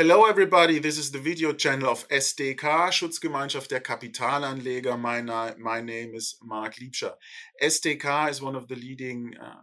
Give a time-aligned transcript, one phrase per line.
[0.00, 4.98] Hello everybody, this is the video channel of SDK, Schutzgemeinschaft der Kapitalanleger.
[4.98, 5.20] My,
[5.58, 7.12] my name is Mark Liebscher.
[7.62, 9.60] SDK is one of the leading uh,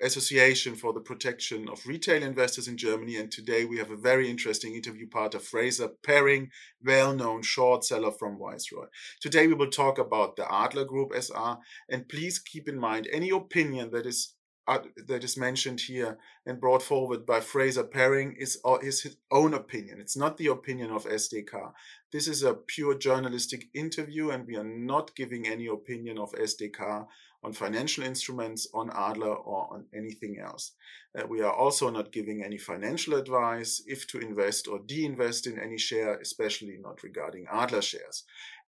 [0.00, 3.16] association for the protection of retail investors in Germany.
[3.16, 6.48] And today we have a very interesting interview part of Fraser Perring,
[6.82, 8.86] well-known short seller from Viceroy.
[9.20, 11.58] Today we will talk about the Adler Group SR.
[11.90, 14.35] And please keep in mind any opinion that is
[14.66, 19.54] that is mentioned here and brought forward by Fraser Perring is, uh, is his own
[19.54, 20.00] opinion.
[20.00, 21.72] It's not the opinion of SDK.
[22.12, 27.06] This is a pure journalistic interview, and we are not giving any opinion of SDK
[27.44, 30.72] on financial instruments, on Adler, or on anything else.
[31.16, 35.58] Uh, we are also not giving any financial advice if to invest or de-invest in
[35.58, 38.24] any share, especially not regarding Adler shares.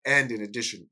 [0.04, 0.88] And in addition,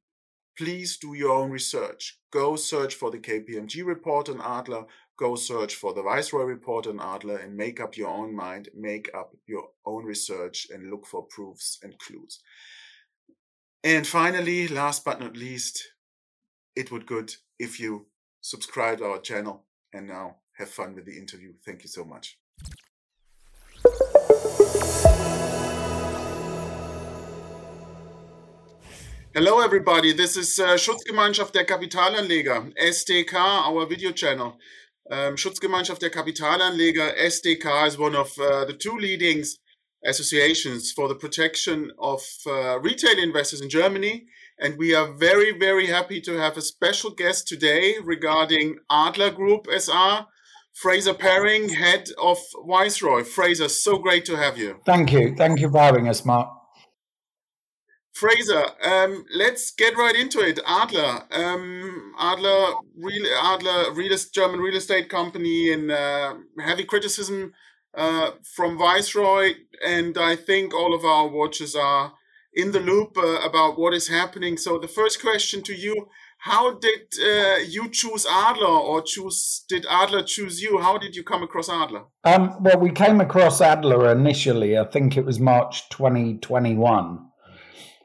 [0.57, 2.19] please do your own research.
[2.33, 4.85] Go search for the KPMG report on Adler,
[5.19, 9.11] go search for the Viceroy report on Adler, and make up your own mind, make
[9.15, 12.41] up your own research, and look for proofs and clues.
[13.85, 15.93] And finally, last but not least,
[16.77, 18.07] it would good if you
[18.41, 21.53] subscribe to our channel and now have fun with the interview.
[21.65, 22.39] Thank you so much.
[29.35, 30.13] Hello, everybody.
[30.13, 34.59] This is uh, Schutzgemeinschaft der Kapitalanleger, SDK, our video channel.
[35.11, 39.43] Um, Schutzgemeinschaft der Kapitalanleger, SDK, is one of uh, the two leading
[40.05, 44.27] associations for the protection of uh, retail investors in Germany.
[44.59, 49.67] And we are very, very happy to have a special guest today regarding Adler Group
[49.67, 50.27] SR,
[50.75, 52.37] Fraser Perring, head of
[52.69, 53.25] Viceroy.
[53.25, 54.81] Fraser, so great to have you.
[54.85, 55.35] Thank you.
[55.35, 56.62] Thank you for having us, Mark.
[58.13, 60.61] Fraser, um, let's get right into it.
[60.67, 67.53] Adler, um, Adler, real, Adler, real, German real estate company, in uh, heavy criticism
[67.97, 72.13] uh, from Viceroy, and I think all of our watchers are
[72.53, 74.59] in the loop uh, about what is happening.
[74.59, 79.87] So the first question to you: How did uh, you choose Adler, or choose did
[79.89, 80.79] Adler choose you?
[80.79, 82.05] How did you come across Adler?
[82.25, 84.77] Um, well, we came across Adler initially.
[84.77, 87.32] I think it was March 2021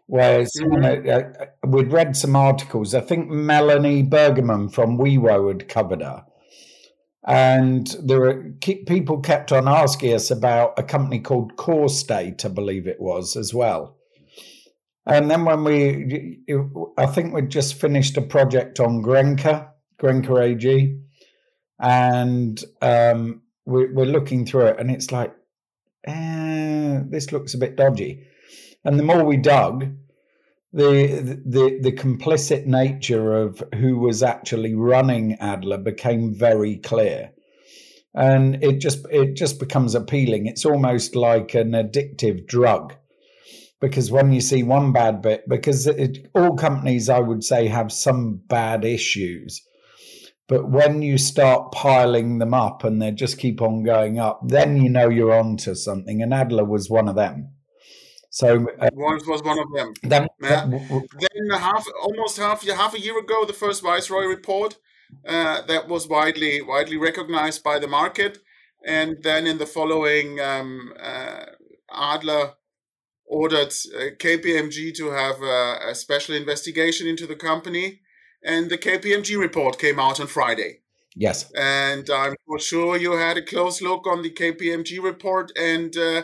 [0.07, 1.09] Whereas mm-hmm.
[1.09, 2.95] uh, we'd read some articles.
[2.95, 6.25] I think Melanie Bergermann from WiWo had covered her.
[7.25, 12.87] And there were people kept on asking us about a company called Corestate, I believe
[12.87, 13.97] it was as well.
[15.05, 16.39] And then when we,
[16.97, 19.69] I think we'd just finished a project on Grenke,
[20.01, 20.99] Grenke AG,
[21.79, 25.33] and um, we, are looking through it, and it's like,
[26.05, 28.25] eh, this looks a bit dodgy.
[28.87, 29.97] And the more we dug,
[30.71, 37.31] the the the complicit nature of who was actually running Adler became very clear.
[38.15, 40.45] And it just it just becomes appealing.
[40.45, 42.95] It's almost like an addictive drug.
[43.81, 47.91] Because when you see one bad bit, because it, all companies, I would say, have
[47.91, 49.61] some bad issues.
[50.47, 54.81] But when you start piling them up and they just keep on going up, then
[54.81, 56.23] you know you're onto something.
[56.23, 57.51] And Adler was one of them.
[58.37, 59.93] So uh, was was one of them.
[60.03, 60.67] Then, uh,
[61.23, 64.77] then half, almost half half a year ago, the first Viceroy report
[65.27, 68.37] uh, that was widely widely recognized by the market,
[68.85, 71.45] and then in the following, um, uh,
[71.91, 72.53] Adler
[73.25, 78.01] ordered uh, KPMG to have a, a special investigation into the company,
[78.43, 80.81] and the KPMG report came out on Friday.
[81.15, 86.21] Yes, and I'm sure you had a close look on the KPMG report, and uh,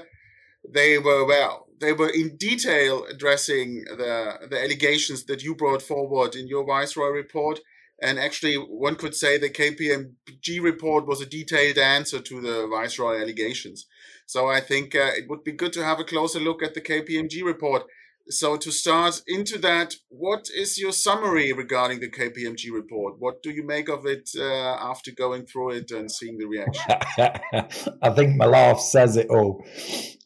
[0.72, 6.34] they were well they were in detail addressing the, the allegations that you brought forward
[6.36, 7.60] in your Viceroy report.
[8.02, 13.22] And actually, one could say the KPMG report was a detailed answer to the Viceroy
[13.22, 13.86] allegations.
[14.26, 16.82] So I think uh, it would be good to have a closer look at the
[16.82, 17.84] KPMG report.
[18.30, 23.16] So to start into that, what is your summary regarding the KPMG report?
[23.20, 26.86] What do you make of it uh, after going through it and seeing the reaction?
[28.02, 29.66] I think my laugh says it all.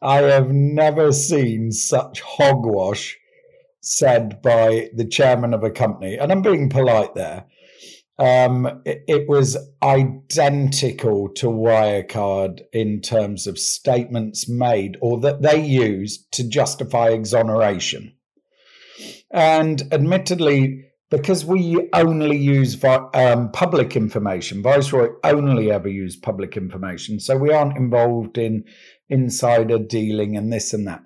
[0.02, 3.18] I have never seen such hogwash
[3.82, 7.46] said by the chairman of a company, and I'm being polite there.
[8.20, 15.64] Um, it, it, was identical to Wirecard in terms of statements made or that they
[15.64, 18.16] used to justify exoneration.
[19.30, 27.20] And admittedly, because we only use um, public information, Viceroy only ever used public information,
[27.20, 28.66] so we aren't involved in
[29.10, 31.04] insider dealing and this and that.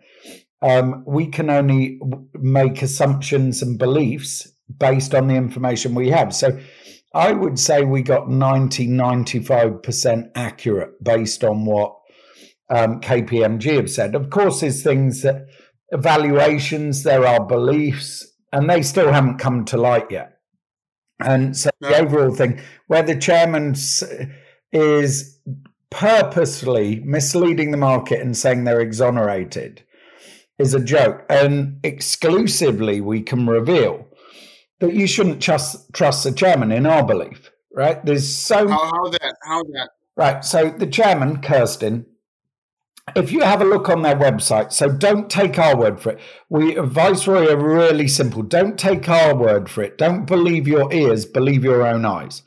[0.62, 2.00] Um, we can only
[2.34, 4.48] make assumptions and beliefs
[4.78, 6.34] based on the information we have.
[6.34, 6.60] So
[7.14, 11.98] I would say we got 90, 95% accurate based on what
[12.70, 14.16] um, KPMG have said.
[14.16, 15.48] Of course, there's things that
[15.90, 20.38] evaluations, there are beliefs, and they still haven't come to light yet.
[21.20, 21.90] And so no.
[21.90, 23.76] the overall thing, where the chairman
[24.72, 25.40] is
[25.90, 29.84] purposely misleading the market and saying they're exonerated,
[30.58, 31.26] is a joke.
[31.30, 34.08] And exclusively, we can reveal
[34.82, 37.52] that you shouldn't trust trust the chairman in our belief.
[37.74, 38.04] Right?
[38.04, 40.44] There's so how, how that how that right.
[40.44, 42.06] So the chairman, Kirsten,
[43.16, 46.20] if you have a look on their website, so don't take our word for it.
[46.50, 48.44] We Viceroy are really simple.
[48.44, 49.98] Don't take our word for it.
[49.98, 52.42] Don't believe your ears, believe your own eyes.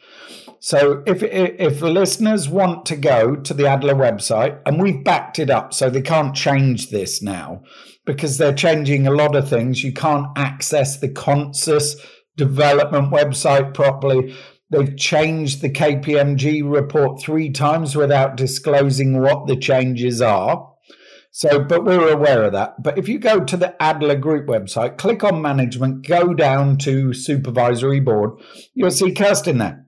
[0.61, 5.51] So if if listeners want to go to the Adler website, and we've backed it
[5.51, 7.63] up, so they can't change this now
[8.05, 9.85] because they're changing a lot of things.
[9.85, 11.97] You can't access the Consus
[12.37, 14.35] development website properly.
[14.71, 20.71] They've changed the KPMG report three times without disclosing what the changes are.
[21.31, 22.81] So, but we're aware of that.
[22.83, 27.13] But if you go to the Adler Group website, click on management, go down to
[27.13, 28.41] supervisory board,
[28.73, 29.85] you'll see Kirsten there.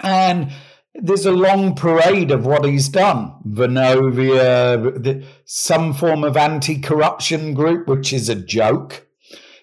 [0.00, 0.52] And
[0.94, 3.32] there's a long parade of what he's done.
[3.46, 9.06] Vonovia, some form of anti corruption group, which is a joke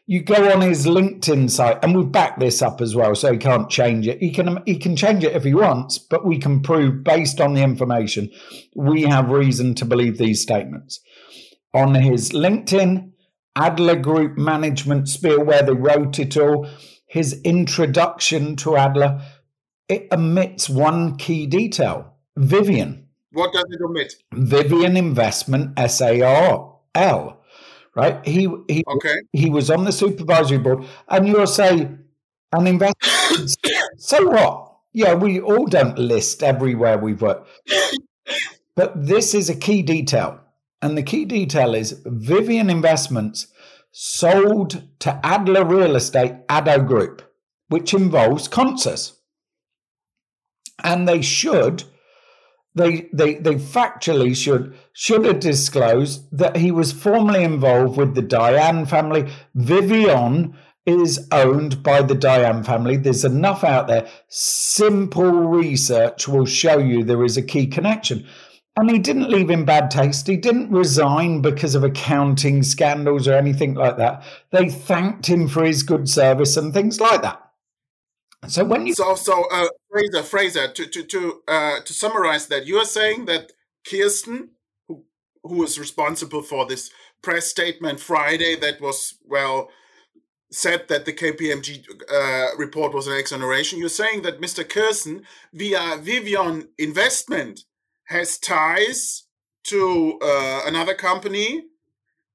[0.10, 3.38] you go on his LinkedIn site, and we've backed this up as well, so he
[3.38, 4.20] can't change it.
[4.20, 7.54] He can he can change it if he wants, but we can prove based on
[7.54, 8.32] the information
[8.74, 11.02] we have reason to believe these statements.
[11.74, 13.12] On his LinkedIn,
[13.58, 16.68] Adler Group Management Spiel, where they wrote it all,
[17.06, 19.22] his introduction to Adler,
[19.90, 23.04] it omits one key detail: Vivion.
[23.34, 24.14] What does it omit?
[24.34, 26.78] Vivion Investment SARL
[27.98, 28.26] right?
[28.26, 29.18] He he okay.
[29.34, 31.90] he was on the supervisory board, and you'll say
[32.54, 33.48] an investor.
[33.98, 34.76] so what?
[34.94, 37.50] Yeah, we all don't list everywhere we've worked,
[38.76, 40.40] but this is a key detail,
[40.82, 43.48] and the key detail is Vivion Investments
[43.92, 47.24] sold to Adler Real Estate ADO Group,
[47.68, 49.20] which involves Consus,
[50.84, 51.84] and they should
[52.78, 58.22] they, they, they factually should should have disclosed that he was formerly involved with the
[58.22, 59.30] Dayan family.
[59.56, 60.54] Vivion
[60.88, 62.96] is owned by the Dayan family.
[62.96, 64.08] There's enough out there.
[64.30, 68.26] Simple research will show you there is a key connection.
[68.78, 70.28] And he didn't leave in bad taste.
[70.28, 74.24] He didn't resign because of accounting scandals or anything like that.
[74.52, 77.42] They thanked him for his good service and things like that.
[78.46, 82.66] So when you so so uh, Fraser Fraser to to to uh, to summarize that
[82.66, 83.52] you are saying that
[83.90, 84.50] Kirsten
[84.88, 85.04] who
[85.44, 86.92] who is responsible for this
[87.22, 89.70] press statement Friday that was well
[90.52, 93.80] said that the KPMG uh, report was an exoneration.
[93.80, 94.68] You're saying that Mr.
[94.68, 95.24] Kirsten
[95.54, 97.66] via Vivion Investment
[98.06, 99.24] has ties
[99.66, 101.64] to uh, another company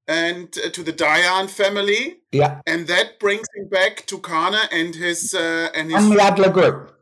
[0.08, 2.18] and uh, to the Dayan family.
[2.32, 2.60] Yeah.
[2.66, 6.50] And that brings him back to Caner and his uh, and his and the Adler
[6.50, 6.96] group.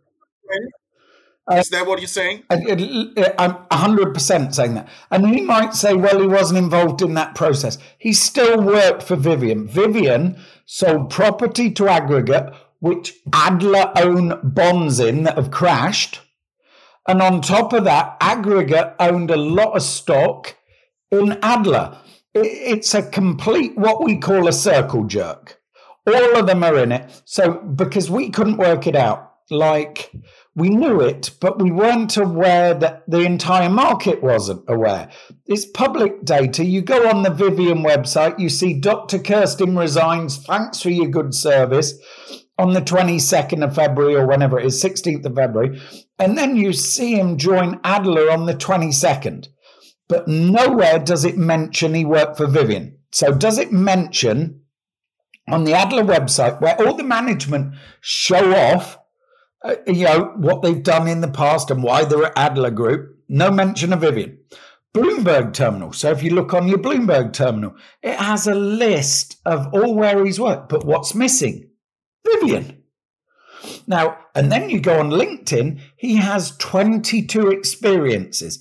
[1.52, 2.44] Is that what you're saying?
[2.48, 4.88] I, am 100% saying that.
[5.10, 7.76] And he might say, well, he wasn't involved in that process.
[7.98, 9.68] He still worked for Vivion.
[9.68, 16.20] Vivion sold property to Aggregate, which Adler own bonds in that have crashed.
[17.08, 20.56] And on top of that, Aggregate owned a lot of stock
[21.10, 21.98] in Adler
[22.34, 25.60] it's a complete what we call a circle jerk.
[26.06, 27.22] All of them are in it.
[27.24, 30.12] So because we couldn't work it out, like
[30.54, 35.10] we knew it, but we weren't aware that the entire market wasn't aware.
[35.46, 36.64] It's public data.
[36.64, 39.18] You go on the Vivion website, you see Dr.
[39.18, 40.38] Kirsten resigns.
[40.38, 41.94] Thanks for your good service
[42.58, 45.80] on the 22nd of February or whenever it is, 16th of February.
[46.18, 49.48] And then you see him join Adler on the 22nd
[50.10, 52.96] but nowhere does it mention he worked for Vivion.
[53.12, 54.62] So, does it mention
[55.48, 58.98] on the Adler website where all the management show off,
[59.64, 63.18] uh, you know, what they've done in the past and why they're at Adler Group?
[63.28, 64.38] No mention of Vivion.
[64.92, 65.92] Bloomberg terminal.
[65.92, 70.24] So, if you look on your Bloomberg terminal, it has a list of all where
[70.24, 70.68] he's worked.
[70.68, 71.70] But what's missing?
[72.26, 72.78] Vivion.
[73.86, 78.60] Now, and then you go on LinkedIn, he has 22 experiences.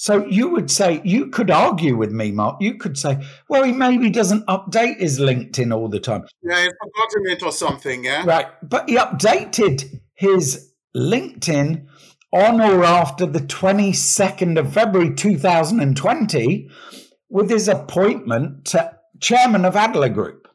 [0.00, 2.56] So you would say, you could argue with me, Mark.
[2.62, 6.24] You could say, well, he maybe doesn't update his LinkedIn all the time.
[6.42, 8.24] Yeah, he's forgotten it or something, yeah?
[8.24, 8.46] Right.
[8.62, 11.86] But he updated his LinkedIn
[12.32, 16.70] on or after the 22nd of February 2020
[17.28, 20.48] with his appointment to chairman of Adler Group.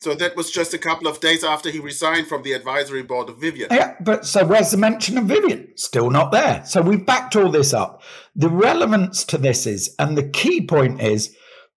[0.00, 3.28] So that was just a couple of days after he resigned from the advisory board
[3.28, 3.66] of Vivion.
[3.70, 5.76] Yeah, but so where's the mention of Vivion?
[5.76, 6.64] Still not there.
[6.64, 8.02] So we've backed all this up.
[8.36, 11.34] The relevance to this is, and the key point is,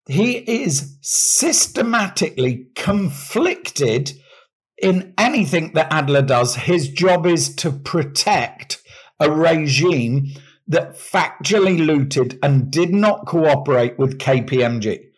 [0.08, 4.12] he is systematically conflicted
[4.78, 6.56] in anything that Adler does.
[6.56, 8.82] His job is to protect
[9.20, 10.28] a regime
[10.68, 15.11] that factually looted and did not cooperate with KPMG.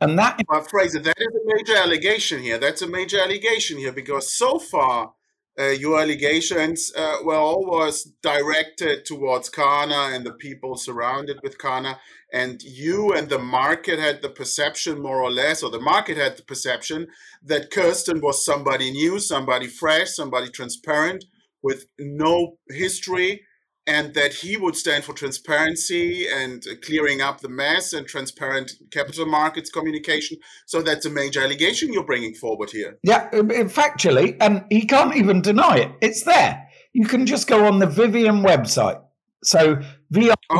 [0.00, 2.58] And that, well, Fraser, that is a major allegation here.
[2.58, 5.12] That's a major allegation here because so far
[5.58, 11.96] uh, your allegations uh, were always directed towards Caner and the people surrounded with Caner.
[12.32, 16.36] And you and the market had the perception, more or less, or the market had
[16.36, 17.08] the perception
[17.42, 21.24] that Kirsten was somebody new, somebody fresh, somebody transparent
[21.62, 23.42] with no history
[23.88, 29.24] and that he would stand for transparency and clearing up the mess and transparent capital
[29.24, 30.36] markets communication.
[30.66, 32.98] So that's a major allegation you're bringing forward here.
[33.02, 35.92] Yeah, um, factually, um, and he can't even deny it.
[36.02, 36.68] It's there.
[36.92, 39.00] You can just go on the Vivion website.
[39.42, 39.80] So
[40.12, 40.50] vion.eu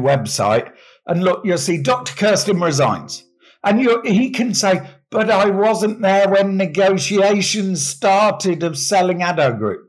[0.00, 0.72] website
[1.06, 2.14] and look, you'll see Dr.
[2.16, 3.24] Kirsten resigns.
[3.62, 9.52] And you, he can say, but I wasn't there when negotiations started of selling ADO
[9.54, 9.87] Group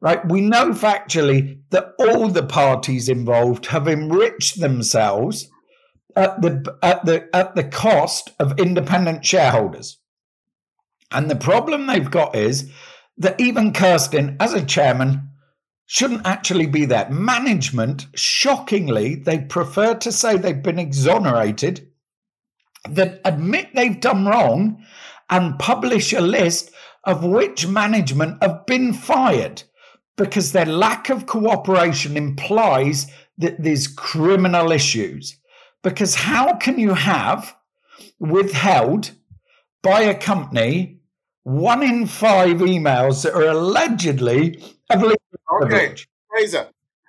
[0.00, 0.26] right?
[0.28, 5.48] We know factually that all the parties involved have enriched themselves
[6.14, 9.98] at the at the at the cost of independent shareholders.
[11.10, 12.70] And the problem they've got is
[13.18, 15.30] that even Kirsten, as a chairman,
[15.86, 17.08] shouldn't actually be there.
[17.10, 21.88] Management, shockingly, they prefer to say they've been exonerated,
[22.88, 24.84] that admit they've done wrong,
[25.30, 26.70] and publish a list
[27.04, 29.62] of which management have been fired
[30.16, 33.06] because their lack of cooperation implies
[33.38, 35.36] that there's criminal issues.
[35.82, 37.54] Because how can you have
[38.18, 39.12] withheld
[39.82, 40.96] by a company
[41.46, 45.16] one in five emails that are allegedly of legal
[45.62, 45.94] Okay,
[46.28, 46.68] Fraser,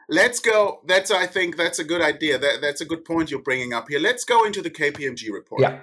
[0.09, 0.81] let's go.
[0.85, 2.37] That's I think that's a good idea.
[2.37, 3.99] That, that's a good point you're bringing up here.
[3.99, 5.61] Let's go into the KPMG report.
[5.61, 5.79] Yeah.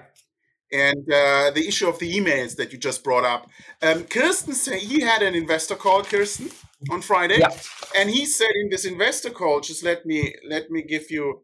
[0.71, 3.49] And uh, the issue of the emails that you just brought up.
[3.81, 6.49] Um, Kirsten said he had an investor call, Kirsten,
[6.91, 7.49] on Friday, yeah.
[7.97, 11.41] and he said in this investor call, just let me let me give you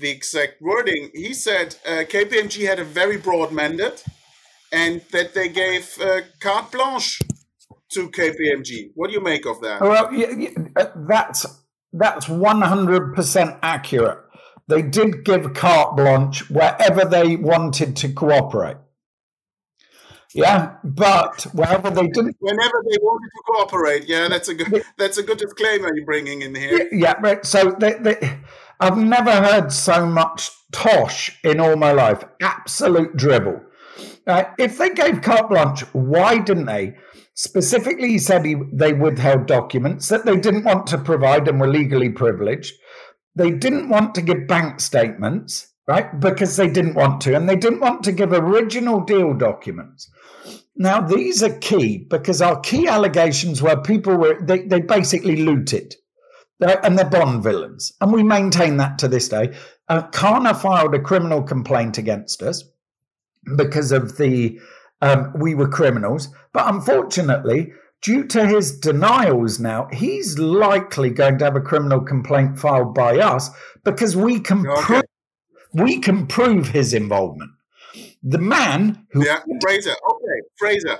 [0.00, 1.10] the exact wording.
[1.14, 4.04] He said uh, KPMG had a very broad mandate,
[4.72, 7.20] and that they gave uh, carte blanche
[7.92, 8.92] to KPMG.
[8.94, 9.80] What do you make of that?
[9.80, 10.08] Well,
[10.76, 11.46] uh, that's
[11.92, 14.18] that's one hundred percent accurate.
[14.68, 18.76] They did give carte blanche wherever they wanted to cooperate.
[20.34, 25.18] Yeah, but wherever they didn't, whenever they wanted to cooperate, yeah, that's a good that's
[25.18, 26.88] a good disclaimer you're bringing in here.
[26.92, 27.44] Yeah, right.
[27.44, 28.38] So they, they,
[28.78, 32.24] I've never heard so much tosh in all my life.
[32.40, 33.60] Absolute dribble.
[34.26, 36.94] Uh, if they gave carte blanche, why didn't they?
[37.34, 41.68] Specifically, he said he, they withheld documents that they didn't want to provide and were
[41.68, 42.74] legally privileged.
[43.34, 46.20] They didn't want to give bank statements, right?
[46.20, 47.34] Because they didn't want to.
[47.34, 50.10] And they didn't want to give original deal documents.
[50.80, 55.94] Now, these are key because our key allegations were people were, they, they basically looted
[56.58, 57.92] and they're Bond villains.
[58.00, 59.54] And we maintain that to this day.
[59.90, 62.64] Uh, Caner filed a criminal complaint against us
[63.58, 64.58] because of the,
[65.02, 66.28] um, we were criminals.
[66.54, 72.58] But unfortunately, due to his denials now, he's likely going to have a criminal complaint
[72.58, 73.50] filed by us
[73.84, 74.80] because we can, okay.
[74.80, 75.02] prove,
[75.74, 77.50] we can prove his involvement.
[78.22, 79.24] The man who.
[79.24, 79.92] Yeah, Fraser.
[80.10, 80.98] Okay, Fraser.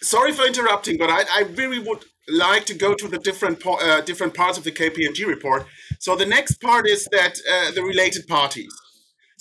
[0.00, 4.00] Sorry for interrupting, but I, I really would like to go to the different uh,
[4.02, 5.66] different parts of the KPMG report.
[5.98, 8.72] So the next part is that uh, the related parties.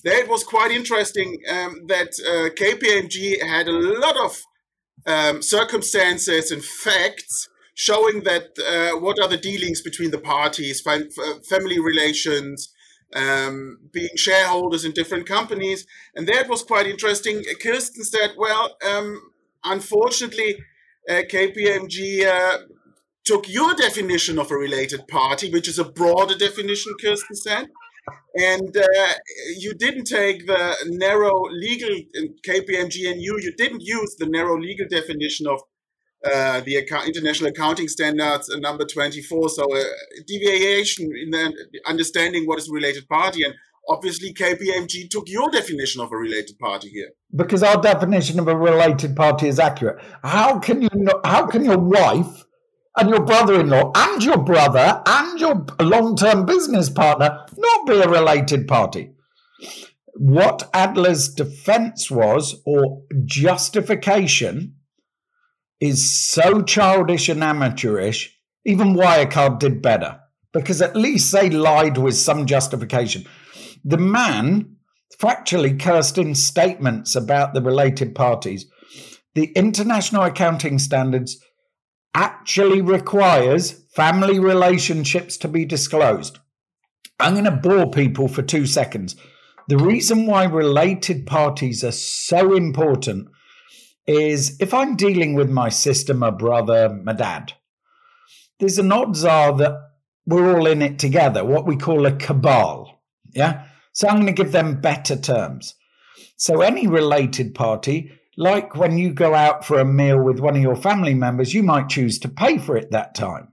[0.03, 4.41] There it was quite interesting um, that uh, KPMG had a lot of
[5.05, 11.79] um, circumstances and facts showing that uh, what are the dealings between the parties, family
[11.79, 12.73] relations,
[13.15, 15.85] um, being shareholders in different companies.
[16.15, 17.43] And that was quite interesting.
[17.61, 19.31] Kirsten said, well, um,
[19.63, 20.57] unfortunately,
[21.09, 22.59] uh, KPMG uh,
[23.23, 27.67] took your definition of a related party, which is a broader definition, Kirsten said.
[28.35, 29.13] And uh,
[29.57, 31.89] you didn't take the narrow legal
[32.47, 35.61] KPMG and you, you didn't use the narrow legal definition of
[36.23, 39.83] uh, the account, international accounting standards uh, number 24 so uh,
[40.27, 41.53] deviation in the
[41.87, 43.43] understanding what is a related party.
[43.43, 43.55] And
[43.89, 47.09] obviously kpmg took your definition of a related party here.
[47.35, 50.03] Because our definition of a related party is accurate.
[50.23, 50.89] How can you
[51.23, 52.45] how can your wife
[52.97, 58.67] and your brother-in-law and your brother and your long-term business partner not be a related
[58.67, 59.11] party?
[60.13, 64.75] What Adler's defense was or justification
[65.81, 70.19] is so childish and amateurish, even Wirecard did better
[70.53, 73.25] because at least they lied with some justification.
[73.83, 74.75] The man
[75.19, 78.65] factually cursed in statements about the related parties.
[79.33, 81.39] The International Accounting Standards
[82.13, 86.39] actually requires family relationships to be disclosed.
[87.19, 89.15] I'm going to bore people for two seconds.
[89.67, 93.29] The reason why related parties are so important
[94.07, 97.53] is if I'm dealing with my sister, my brother, my dad,
[98.59, 99.77] there's an odds are that
[100.25, 103.01] we're all in it together, what we call a cabal.
[103.33, 103.65] Yeah.
[103.93, 105.75] So I'm going to give them better terms.
[106.37, 110.61] So any related party, like when you go out for a meal with one of
[110.61, 113.49] your family members, you might choose to pay for it that time.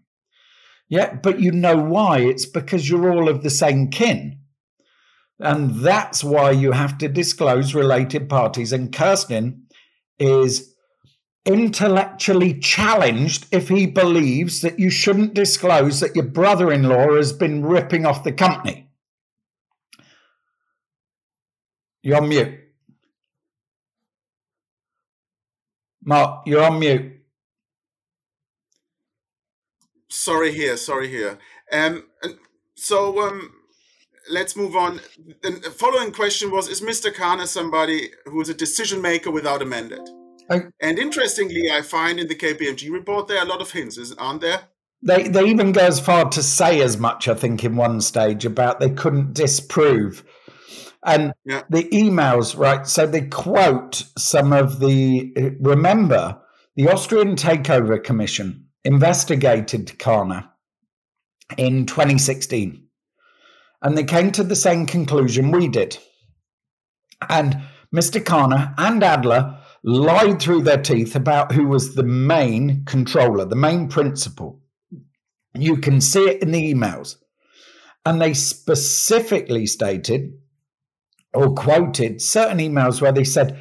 [0.88, 2.20] Yeah, but you know why?
[2.20, 4.40] It's because you're all of the same kin.
[5.38, 8.72] And that's why you have to disclose related parties.
[8.72, 9.66] And Kirsten
[10.18, 10.74] is
[11.44, 17.32] intellectually challenged if he believes that you shouldn't disclose that your brother in law has
[17.32, 18.90] been ripping off the company.
[22.02, 22.60] You're on mute.
[26.04, 27.12] Mark, you're on mute.
[30.08, 31.38] Sorry here, sorry here.
[31.70, 32.04] Um,
[32.74, 33.52] so um,
[34.30, 35.00] let's move on.
[35.42, 37.12] The following question was: Is Mr.
[37.12, 40.08] Caner somebody who is a decision maker without a mandate?
[40.50, 44.12] I, and interestingly, I find in the KPMG report there are a lot of hints,
[44.16, 44.60] aren't there?
[45.02, 48.44] They they even go as far to say as much, I think, in one stage
[48.44, 50.24] about they couldn't disprove.
[51.04, 51.62] And yeah.
[51.70, 52.86] the emails, right?
[52.86, 55.56] So they quote some of the.
[55.60, 56.40] Remember,
[56.74, 60.48] the Austrian Takeover Commission investigated Caner
[61.56, 62.87] in 2016,
[63.82, 65.98] and they came to the same conclusion we did.
[67.28, 67.62] And
[67.94, 68.22] Mr.
[68.22, 73.88] Caner and Adler lied through their teeth about who was the main controller, the main
[73.88, 74.60] principal.
[75.54, 77.16] You can see it in the emails.
[78.04, 80.32] And they specifically stated
[81.34, 83.60] or quoted certain emails where they said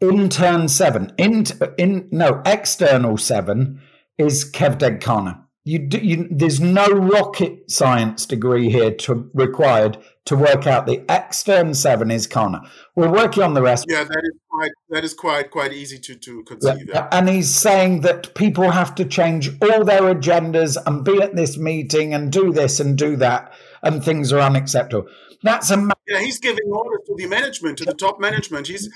[0.00, 1.44] intern seven, in,
[1.78, 3.80] in no, external seven
[4.18, 5.45] is Cevdet Caner.
[5.66, 11.04] You, do, you, there's no rocket science degree here to, required to work out the
[11.10, 12.60] extern seven is Caner.
[12.94, 13.84] We're working on the rest.
[13.88, 16.88] Yeah, that is quite that is quite quite easy to to conceive.
[16.88, 17.08] Yeah.
[17.10, 21.58] And he's saying that people have to change all their agendas and be at this
[21.58, 23.52] meeting and do this and do that,
[23.82, 25.08] and things are unacceptable.
[25.42, 26.20] That's a yeah.
[26.20, 28.68] He's giving orders to the management, to the top management.
[28.68, 28.88] He's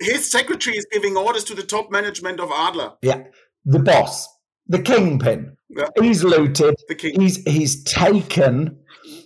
[0.00, 2.94] his secretary is giving orders to the top management of Adler.
[3.00, 3.24] Yeah,
[3.64, 4.26] the boss,
[4.66, 5.55] the kingpin.
[5.68, 5.88] Yeah.
[6.00, 6.74] He's looted.
[7.00, 8.78] He's he's taken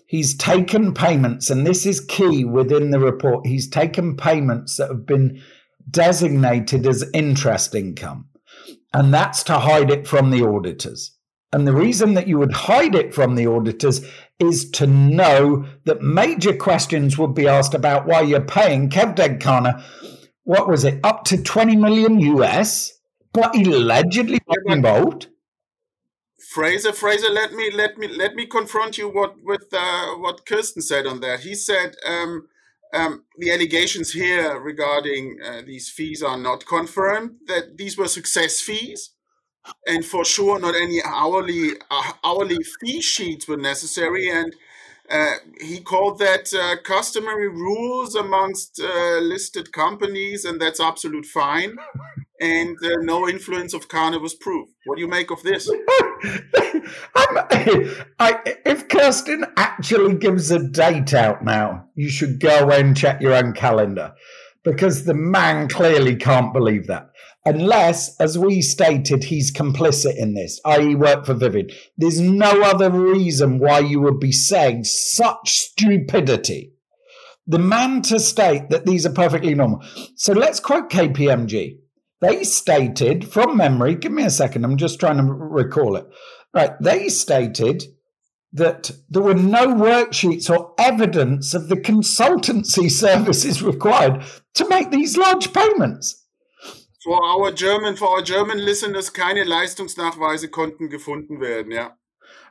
[0.06, 3.46] he's taken payments, and this is key within the report.
[3.46, 5.42] He's taken payments that have been
[5.90, 8.28] designated as interest income,
[8.92, 11.16] and that's to hide it from the auditors.
[11.52, 14.04] And the reason that you would hide it from the auditors
[14.38, 19.82] is to know that major questions would be asked about why you're paying Cevdet Caner,
[20.44, 22.92] what was it, up to 20 million US,
[23.32, 25.28] but allegedly involved.
[26.50, 30.82] Fraser, Fraser, let me let me let me confront you what with uh, what Kirsten
[30.82, 31.40] said on that.
[31.40, 32.48] He said um,
[32.92, 37.36] um, the allegations here regarding uh, these fees are not confirmed.
[37.46, 39.10] That these were success fees,
[39.86, 44.28] and for sure not any hourly uh, hourly fee sheets were necessary.
[44.28, 44.56] And
[45.08, 51.76] uh, he called that uh, customary rules amongst uh, listed companies, and that's absolute fine
[52.40, 54.72] and uh, no influence of Caner was proved.
[54.86, 55.70] What do you make of this?
[58.18, 63.20] I, if Kirsten actually gives a date out now, you should go away and check
[63.20, 64.14] your own calendar
[64.64, 67.10] because the man clearly can't believe that.
[67.44, 71.72] Unless, as we stated, he's complicit in this, i.e., work for Vivion.
[71.96, 76.74] There's no other reason why you would be saying such stupidity.
[77.46, 79.82] The man to state that these are perfectly normal.
[80.16, 81.79] So let's quote KPMG.
[82.20, 86.06] They stated from memory, give me a second, I'm just trying to recall it.
[86.52, 87.84] Right, they stated
[88.52, 95.16] that there were no worksheets or evidence of the consultancy services required to make these
[95.16, 96.26] large payments.
[97.04, 101.96] For our German, for our German listeners, keine Leistungsnachweise konnten gefunden werden, ja.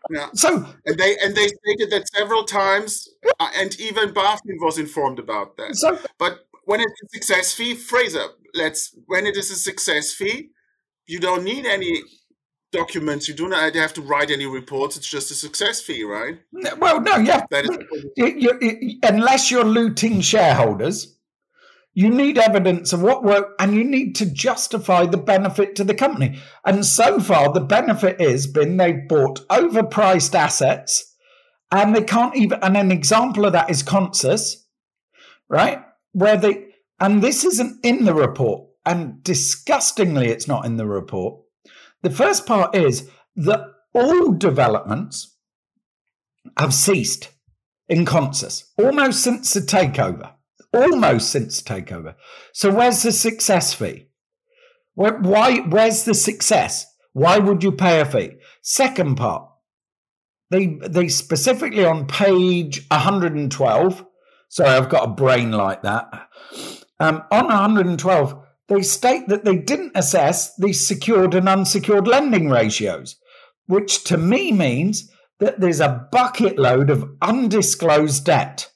[0.10, 0.30] Yeah.
[0.34, 3.08] So and they and they stated that several times,
[3.40, 5.76] uh, and even BaFin was informed about that.
[5.76, 10.50] So, but when it's a success fee, Fraser, let's when it is a success fee,
[11.08, 12.02] you don't need any
[12.72, 13.28] documents.
[13.28, 14.96] You do not have to write any reports.
[14.96, 16.40] It's just a success fee, right?
[16.78, 17.46] Well, no, yeah.
[17.50, 17.78] That is
[18.16, 21.16] you, unless you're looting shareholders,
[21.94, 25.96] You need evidence of what work and you need to justify the benefit to the
[25.96, 26.40] company.
[26.64, 31.14] And so far, the benefit has been they've bought overpriced assets
[31.72, 34.66] and they can't even, and an example of that is Consus,
[35.50, 35.84] right?
[36.14, 36.68] Where they,
[37.00, 41.42] and this isn't in the report, and disgustingly, it's not in the report.
[42.02, 43.62] The first part is that
[43.94, 45.38] all developments
[46.58, 47.30] have ceased
[47.88, 50.34] in Consus almost since the takeover.
[50.74, 52.16] Almost since the takeover.
[52.54, 54.08] So, where's the success fee?
[54.94, 55.60] Where, why?
[55.62, 56.86] Where's the success?
[57.14, 58.34] Why would you pay a fee?
[58.62, 59.50] Second part,
[60.52, 64.06] they they specifically on page 112.
[64.50, 66.30] Sorry, I've got a brain like that.
[67.00, 73.16] Um, on 112, they state that they didn't assess the secured and unsecured lending ratios,
[73.68, 78.72] which to me means that there's a bucket load of undisclosed debt.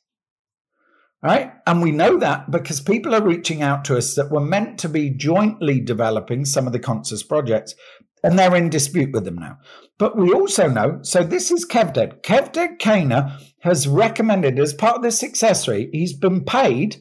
[1.22, 1.54] Right?
[1.66, 4.90] And we know that because people are reaching out to us that were meant to
[4.90, 7.76] be jointly developing some of the Consus projects,
[8.24, 9.58] and they're in dispute with them now.
[9.98, 12.24] But we also know, so this is Cevdet.
[12.24, 16.98] Cevdet Caner has recommended as part of the success rate, he's been paid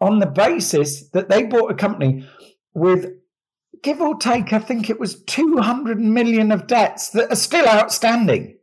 [0.00, 2.26] on the basis that they bought a company
[2.74, 3.06] with
[3.82, 8.56] give or take, I think it was 200 million of debts that are still outstanding.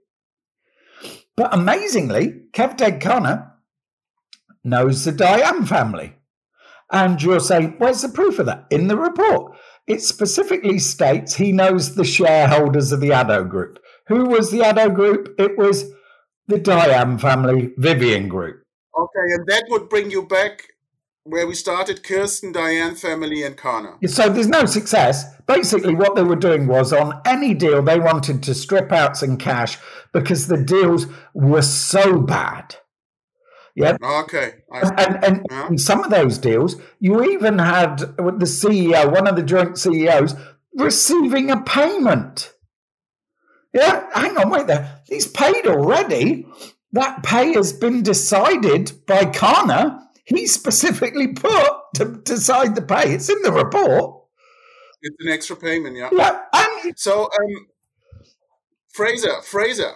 [1.35, 3.51] But amazingly, Cevdet Caner
[4.63, 6.13] knows the Dayan family.
[6.91, 8.65] And you'll say, where's the proof of that?
[8.71, 9.57] In the report.
[9.87, 13.79] It specifically states he knows the shareholders of the ADO Group.
[14.07, 15.35] Who was the ADO Group?
[15.37, 15.91] It was
[16.47, 18.63] the Dayan family, Vivion Group.
[18.97, 20.63] Okay, and that would bring you back
[21.27, 23.97] where we started Kirsten, Dayan, family, and Caner.
[24.09, 25.25] So there's no success.
[25.45, 29.37] Basically, what they were doing was on any deal, they wanted to strip out some
[29.37, 29.77] cash
[30.13, 32.77] because the deals were so bad.
[33.75, 33.97] Yeah.
[34.01, 34.53] Okay.
[34.71, 35.67] And, and, yeah.
[35.67, 40.33] in some of those deals, you even had the CEO, one of the joint CEOs,
[40.75, 42.53] receiving a payment.
[43.73, 44.07] Yeah.
[44.13, 45.01] Hang on, wait there.
[45.05, 46.47] He's paid already.
[46.93, 53.13] That pay has been decided by Caner he specifically put to decide the pay.
[53.13, 54.23] It's in the report.
[55.01, 56.09] It's an extra payment, yeah.
[56.11, 56.41] Yeah.
[56.53, 57.67] And- so, um,
[58.89, 59.91] Fraser, Fraser,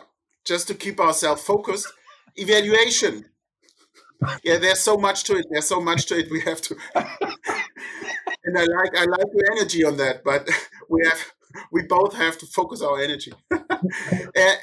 [0.46, 1.88] just to keep ourselves focused,
[2.36, 3.26] evaluation.
[4.44, 5.48] Yeah, there's so much to it.
[5.50, 6.30] There's so much to it.
[6.32, 10.48] We have to, and I like I like your energy on that, but
[10.90, 11.20] we have
[11.72, 13.34] we both have to focus our energy.
[13.52, 14.56] uh,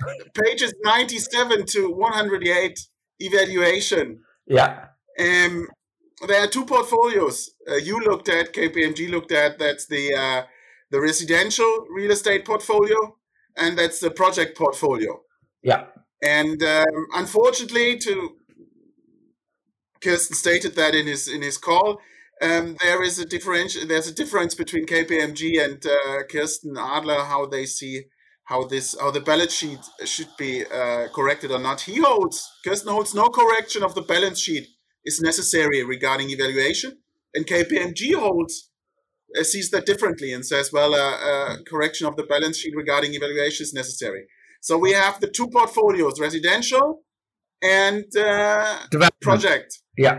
[0.44, 2.80] pages 97 to 108
[3.18, 4.20] evaluation.
[4.46, 4.86] Yeah.
[5.18, 5.68] Um,
[6.26, 9.58] there are two portfolios uh, you looked at, KPMG looked at.
[9.58, 10.42] That's the uh,
[10.90, 13.16] the residential real estate portfolio,
[13.56, 15.20] and that's the project portfolio.
[15.62, 15.86] Yeah.
[16.22, 18.36] And um, unfortunately, to
[20.00, 22.00] Kirsten stated that in his in his call,
[22.42, 23.86] um, there is a differential.
[23.86, 28.04] There's a difference between KPMG and uh, Kirsten Adler how they see
[28.44, 31.82] how this how the balance sheet should be uh, corrected or not.
[31.82, 34.66] He holds Kirsten holds no correction of the balance sheet
[35.08, 36.90] is necessary regarding evaluation.
[37.34, 38.54] And KPMG holds
[39.38, 42.74] uh, sees that differently and says, well, a uh, uh, correction of the balance sheet
[42.76, 44.22] regarding evaluation is necessary.
[44.60, 47.02] So we have the two portfolios, residential
[47.62, 48.78] and uh,
[49.20, 49.78] project.
[49.96, 50.16] Yeah.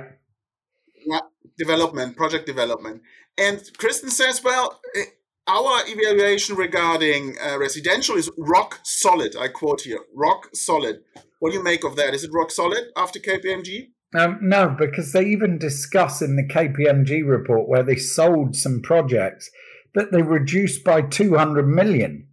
[1.06, 1.21] yeah.
[1.58, 3.02] Development, project development.
[3.38, 5.04] And Kirsten says, well, eh,
[5.47, 9.36] our evaluation regarding uh, residential is rock solid.
[9.36, 10.95] I quote here, rock solid.
[11.39, 12.13] What do you make of that?
[12.13, 13.89] Is it rock solid after KPMG?
[14.17, 19.52] Um, no, because they even discuss in the KPMG report where they sold some projects
[19.93, 22.28] that they reduced by 200 million.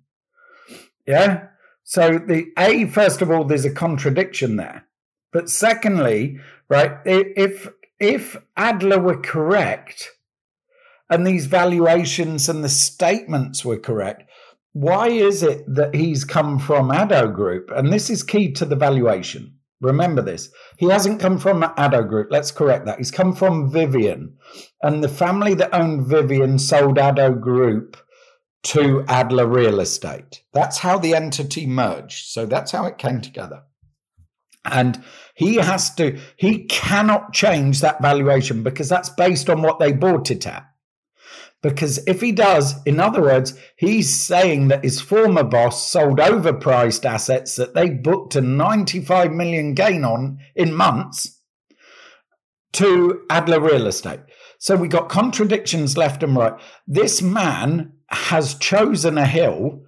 [1.07, 1.49] Yeah.
[1.85, 4.87] So the A, first of all, there's a contradiction there.
[5.33, 7.69] But secondly, right, if
[8.01, 10.11] if Adler were correct
[11.09, 14.25] and these valuations and the statements were correct,
[14.73, 17.71] why is it that he's come from ADO Group?
[17.75, 19.56] And this is key to the valuation.
[19.81, 20.51] Remember this.
[20.79, 22.29] He hasn't come from ADO Group.
[22.31, 22.99] Let's correct that.
[22.99, 24.35] He's come from Vivion.
[24.83, 27.97] And the family that owned Vivion sold ADO Group
[28.65, 30.43] to Adler Real Estate.
[30.53, 32.27] That's how the entity merged.
[32.29, 33.62] So that's how it came together.
[34.65, 39.93] And he has to, he cannot change that valuation because that's based on what they
[39.93, 40.67] bought it at.
[41.62, 47.05] Because if he does, in other words, he's saying that his former boss sold overpriced
[47.05, 51.40] assets that they booked a 95 million gain on in months
[52.75, 54.21] to Adler Real Estate.
[54.59, 56.55] So we got contradictions left and right.
[56.87, 59.83] This man has chosen a hill.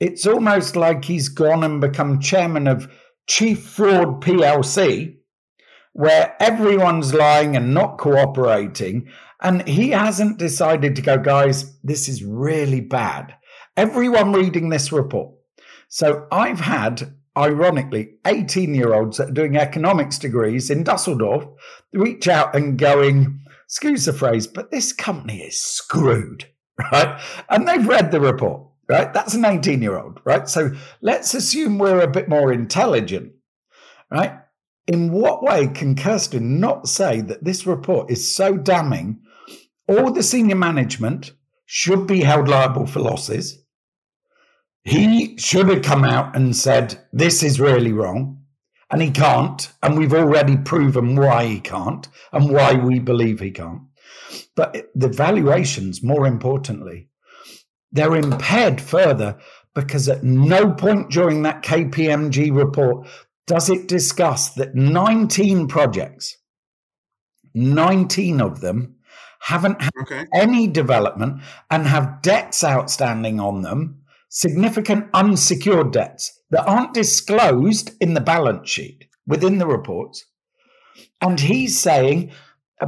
[0.00, 2.90] It's almost like he's gone and become chairman of
[3.26, 5.18] Chief Fraud PLC
[5.92, 9.08] where everyone's lying and not cooperating.
[9.40, 13.34] And he hasn't decided to go, guys, this is really bad.
[13.76, 15.34] Everyone reading this report.
[15.88, 21.46] So I've had, ironically, 18 year olds that are doing economics degrees in Dusseldorf
[21.92, 26.46] reach out and going, excuse the phrase, but this company is screwed,
[26.92, 27.20] right?
[27.48, 29.12] And they've read the report, right?
[29.14, 30.48] That's an 18 year old, right?
[30.48, 33.32] So let's assume we're a bit more intelligent,
[34.10, 34.32] right?
[34.88, 39.20] In what way can Kirsten not say that this report is so damning?
[39.88, 41.32] All the senior management
[41.64, 43.62] should be held liable for losses.
[44.84, 48.42] He should have come out and said, This is really wrong.
[48.90, 49.70] And he can't.
[49.82, 53.82] And we've already proven why he can't and why we believe he can't.
[54.56, 57.08] But the valuations, more importantly,
[57.92, 59.38] they're impaired further
[59.74, 63.06] because at no point during that KPMG report
[63.46, 66.36] does it discuss that 19 projects,
[67.54, 68.96] 19 of them,
[69.40, 70.26] haven't had okay.
[70.34, 78.14] any development and have debts outstanding on them, significant unsecured debts that aren't disclosed in
[78.14, 80.24] the balance sheet within the reports.
[81.20, 82.32] And he's saying,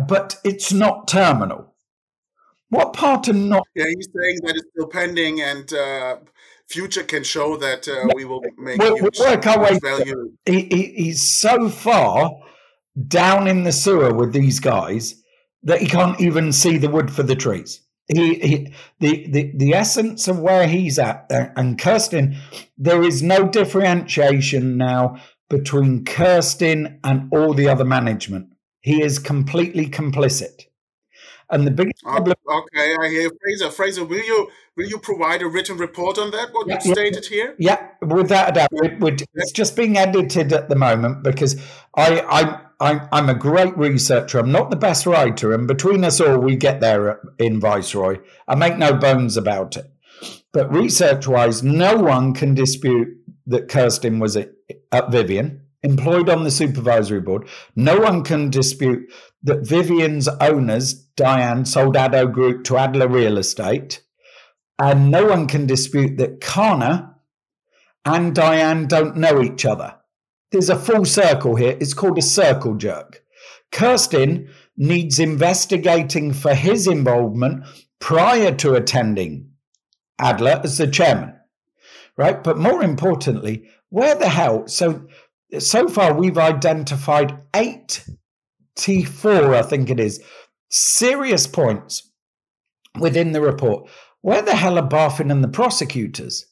[0.06, 1.74] but it's not terminal.
[2.68, 3.66] What part of not?
[3.74, 6.16] Yeah, he's saying that it's still pending and uh,
[6.68, 10.32] future can show that uh, we will make we'll, huge, work our way value.
[10.46, 12.30] He, he, he's so far
[13.08, 15.19] down in the sewer with these guys
[15.62, 17.80] that he can't even see the wood for the trees.
[18.08, 22.36] He, he, the, the, the essence of where he's at, uh, and Kirsten,
[22.76, 28.48] there is no differentiation now between Kirsten and all the other management.
[28.80, 30.66] He is completely complicit.
[31.50, 32.36] And the biggest oh, problem.
[32.48, 33.70] Okay, I hear Fraser.
[33.70, 36.50] Fraser, will you will you provide a written report on that?
[36.52, 37.54] What yeah, you stated yeah, here?
[37.58, 38.68] Yeah, without a doubt.
[38.72, 41.60] It, it, it's just being edited at the moment because
[41.96, 44.38] I I I'm, I'm a great researcher.
[44.38, 48.18] I'm not the best writer, and between us all, we get there in Viceroy.
[48.48, 49.86] I make no bones about it.
[50.52, 53.08] But research wise, no one can dispute
[53.46, 54.50] that Kirsten was at,
[54.90, 57.48] at Vivion, employed on the supervisory board.
[57.76, 59.12] No one can dispute
[59.42, 64.02] that Vivion's owners, Dayan, sold ADO Group to Adler Real Estate.
[64.78, 67.14] And no one can dispute that Caner
[68.04, 69.96] and Dayan don't know each other.
[70.52, 71.76] There's a full circle here.
[71.80, 73.22] It's called a circle jerk.
[73.70, 77.64] Kirsten needs investigating for his involvement
[78.00, 79.50] prior to attending
[80.18, 81.34] Adler as the chairman,
[82.16, 82.42] right?
[82.42, 84.66] But more importantly, where the hell?
[84.66, 85.06] So,
[85.58, 88.04] so far we've identified eight
[88.76, 90.22] T4, I think it is,
[90.68, 92.10] serious points
[92.98, 93.88] within the report.
[94.22, 96.46] Where the hell are BaFin and the prosecutors?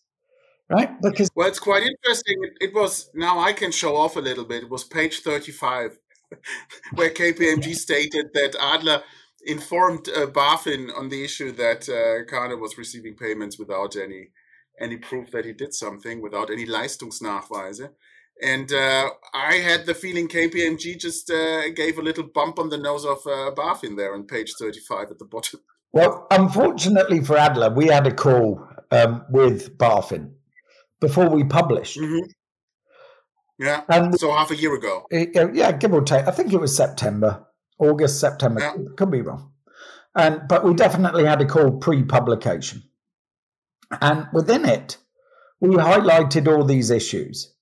[0.71, 0.91] Right?
[1.03, 2.37] Because well, it's quite interesting.
[2.43, 4.65] It, it, was now I can show off a little bit.
[4.65, 5.99] It was page thirty-five,
[6.95, 9.03] where KPMG stated that Adler
[9.45, 14.31] informed uh, BaFin on the issue that uh, was receiving payments without any
[14.81, 17.89] any proof that he did something, without any Leistungsnachweise.
[18.41, 22.79] And uh, I had the feeling KPMG just uh, gave a little bump on the
[22.79, 25.61] nose of uh, BaFin there on page 35 at the bottom.
[25.93, 30.35] Well, unfortunately for Adler, we had a call um, with BaFin
[31.01, 31.99] before we published.
[31.99, 32.31] Mm-hmm.
[33.59, 33.83] Yeah.
[33.89, 35.07] And so half a year ago.
[35.11, 36.27] yeah, give or take.
[36.27, 37.47] I think it was September,
[37.79, 38.61] August, September.
[38.61, 38.75] Yeah.
[38.97, 39.53] Could be wrong.
[40.15, 42.85] And but we definitely had a call pre-publication,
[44.01, 44.97] and within it,
[45.61, 47.55] we highlighted all these issues.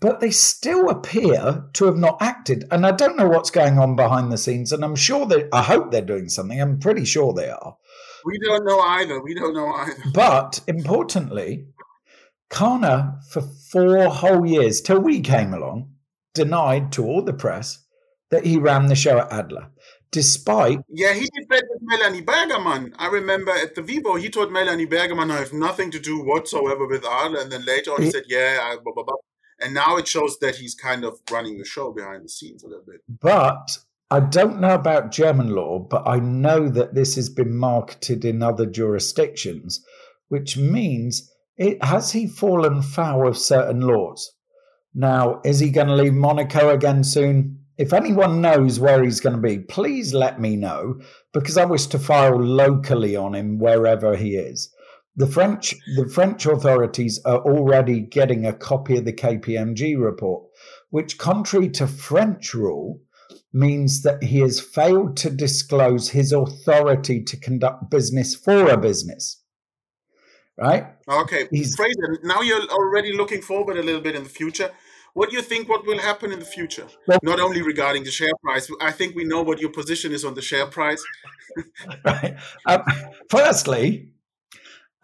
[0.00, 3.96] But they still appear to have not acted, and I don't know what's going on
[3.96, 4.72] behind the scenes.
[4.72, 6.60] And I'm sure that I hope they're doing something.
[6.60, 7.76] I'm pretty sure they are.
[8.24, 9.20] We don't know either.
[9.22, 10.02] We don't know either.
[10.14, 11.66] But importantly,
[12.54, 15.90] Caner, for four whole years, till we came along,
[16.34, 17.84] denied to all the press
[18.30, 19.70] that he ran the show at Adler,
[20.12, 20.78] despite.
[20.88, 22.94] Yeah, he did that with Melanie Bergermann.
[22.96, 26.86] I remember at the WiWo, he told Melanie Bergermann, I have nothing to do whatsoever
[26.86, 27.40] with Adler.
[27.40, 29.16] And then later on, he, he said, Yeah, I, blah, blah, blah.
[29.60, 32.68] And now it shows that he's kind of running the show behind the scenes a
[32.68, 33.00] little bit.
[33.08, 33.78] But
[34.12, 38.44] I don't know about German law, but I know that this has been marketed in
[38.44, 39.84] other jurisdictions,
[40.28, 44.32] which means it, has he fallen foul of certain laws?
[44.94, 47.58] Now, is he going to leave Monaco again soon?
[47.76, 51.00] If anyone knows where he's going to be, please let me know
[51.32, 54.72] because I wish to file locally on him wherever he is.
[55.16, 60.44] The French, the French authorities are already getting a copy of the KPMG report,
[60.90, 63.00] which, contrary to French rule,
[63.52, 69.43] means that he has failed to disclose his authority to conduct business for a business
[70.58, 70.86] right?
[71.08, 72.18] Okay, He's, Fraser.
[72.22, 74.70] Now you're already looking forward a little bit in the future.
[75.14, 76.86] what do you think what will happen in the future?
[77.06, 80.24] Well, Not only regarding the share price, I think we know what your position is
[80.24, 81.02] on the share price.
[82.04, 82.36] right.
[82.66, 82.82] Um,
[83.30, 84.08] firstly,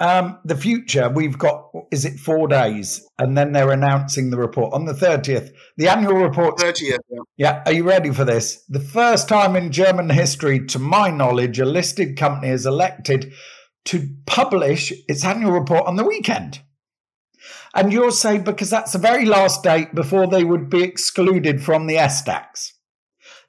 [0.00, 3.06] um, the future, we've got, is it four days?
[3.18, 5.50] And then they're announcing the report on the 30th.
[5.76, 6.56] The annual report.
[6.56, 6.98] 30th.
[7.10, 7.18] Yeah.
[7.36, 7.62] yeah.
[7.66, 8.64] Are you ready for this?
[8.68, 13.32] The first time in German history, to my knowledge, a listed company is elected
[13.86, 16.60] to publish its annual report on the weekend.
[17.74, 21.86] And you'll say because that's the very last date before they would be excluded from
[21.86, 22.72] the SDAX.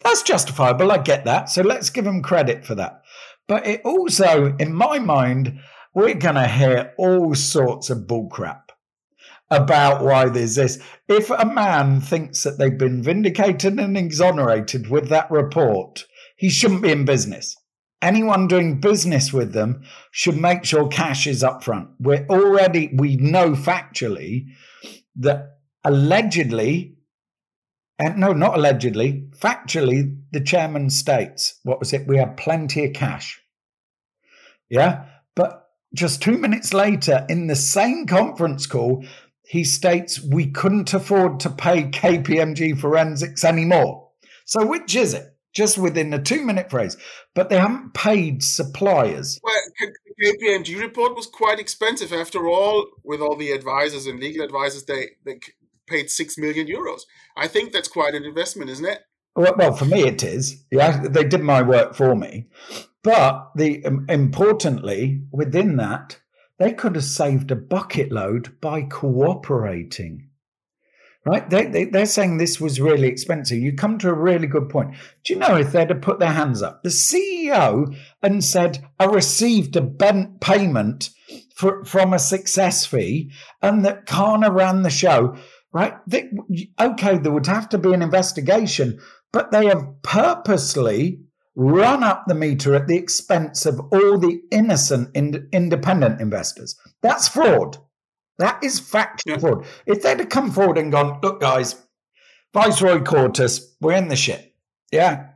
[0.01, 0.91] That's justifiable.
[0.91, 1.49] I get that.
[1.49, 3.01] So let's give them credit for that.
[3.47, 5.59] But it also, in my mind,
[5.93, 8.61] we're going to hear all sorts of bullcrap
[9.49, 10.81] about why there's this.
[11.07, 16.05] If a man thinks that they've been vindicated and exonerated with that report,
[16.37, 17.57] he shouldn't be in business.
[18.01, 21.89] Anyone doing business with them should make sure cash is up front.
[21.99, 24.47] We're already, we know factually
[25.17, 26.95] that allegedly,
[27.99, 32.07] and no, not allegedly, factually, the chairman states, what was it?
[32.07, 33.39] We have plenty of cash.
[34.69, 35.05] Yeah.
[35.35, 39.05] But just two minutes later, in the same conference call,
[39.45, 44.09] he states we couldn't afford to pay KPMG Forensics anymore.
[44.45, 45.30] So, which is it?
[45.53, 46.97] Just within a two minute phrase.
[47.35, 49.39] But they haven't paid suppliers.
[49.43, 49.53] Well,
[50.17, 52.13] the KPMG report was quite expensive.
[52.13, 55.39] After all, with all the advisors and legal advisors, they, they
[55.87, 57.01] paid 6 million euros.
[57.35, 59.01] I think that's quite an investment, isn't it?
[59.35, 60.63] Well, well, for me it is.
[60.71, 62.47] Yeah, they did my work for me.
[63.03, 66.19] But the um, importantly, within that,
[66.59, 70.27] they could have saved a bucket load by cooperating.
[71.23, 71.47] Right?
[71.47, 73.59] They, they, they're saying this was really expensive.
[73.59, 74.95] You come to a really good point.
[75.23, 79.05] Do you know if they'd have put their hands up, the CEO and said, I
[79.05, 81.11] received a bent payment
[81.55, 83.31] for, from a success fee
[83.61, 85.35] and that Caner ran the show,
[85.71, 85.93] right?
[86.07, 86.31] They,
[86.79, 88.99] okay, there would have to be an investigation,
[89.31, 91.19] but they have purposely
[91.55, 96.75] run up the meter at the expense of all the innocent ind- independent investors.
[97.01, 97.77] That's fraud.
[98.41, 99.65] That is factual fraud.
[99.85, 101.75] If they'd have come forward and gone, look, guys,
[102.55, 104.55] Viceroy Quartus, we're in the shit.
[104.91, 105.27] Yeah.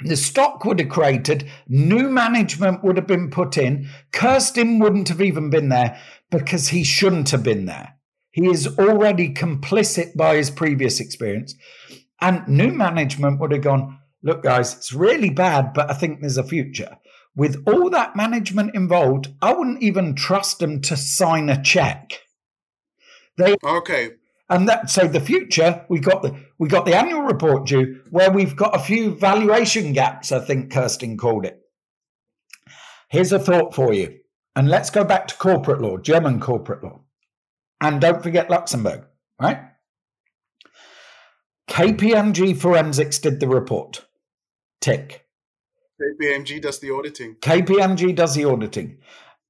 [0.00, 3.88] The stock would have created, new management would have been put in.
[4.12, 5.98] Kirsten wouldn't have even been there
[6.30, 7.94] because he shouldn't have been there.
[8.30, 11.54] He is already complicit by his previous experience.
[12.20, 16.36] And new management would have gone, look, guys, it's really bad, but I think there's
[16.36, 16.98] a future.
[17.36, 22.20] With all that management involved, I wouldn't even trust them to sign a check.
[23.36, 24.10] They okay.
[24.50, 28.30] And that so the future we got the we got the annual report due where
[28.30, 30.32] we've got a few valuation gaps.
[30.32, 31.60] I think Kirsten called it.
[33.10, 34.18] Here's a thought for you,
[34.56, 37.00] and let's go back to corporate law, German corporate law,
[37.80, 39.04] and don't forget Luxembourg,
[39.40, 39.60] right?
[41.68, 44.06] KPMG Forensics did the report.
[44.80, 45.27] Tick.
[46.00, 47.36] KPMG does the auditing.
[47.36, 48.98] KPMG does the auditing.